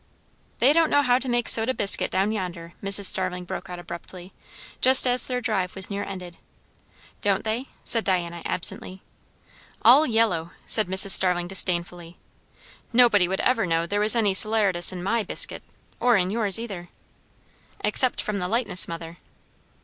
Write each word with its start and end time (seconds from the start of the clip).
"They 0.57 0.73
don't 0.73 0.89
know 0.89 1.03
how 1.03 1.19
to 1.19 1.29
make 1.29 1.47
soda 1.47 1.75
biscuit 1.75 2.09
down 2.09 2.31
yonder," 2.31 2.73
Mrs. 2.81 3.05
Starling 3.05 3.45
broke 3.45 3.69
out 3.69 3.77
abruptly, 3.77 4.33
just 4.81 5.05
as 5.05 5.27
their 5.27 5.41
drive 5.41 5.75
was 5.75 5.91
near 5.91 6.03
ended. 6.03 6.37
"Don't 7.21 7.43
they?" 7.43 7.67
said 7.83 8.03
Diana 8.03 8.41
absently. 8.43 9.03
"All 9.83 10.07
yellow!" 10.07 10.53
said 10.65 10.87
Mrs. 10.87 11.11
Starling 11.11 11.47
disdainfully. 11.47 12.17
"Nobody 12.91 13.27
would 13.27 13.41
ever 13.41 13.67
know 13.67 13.85
there 13.85 13.99
was 13.99 14.15
any 14.15 14.33
salaratus 14.33 14.91
in 14.91 15.03
my 15.03 15.21
biscuit 15.21 15.61
or 15.99 16.17
in 16.17 16.31
yours 16.31 16.59
either." 16.59 16.89
"Except 17.83 18.21
from 18.23 18.39
the 18.39 18.47
lightness, 18.47 18.87
mother." 18.87 19.19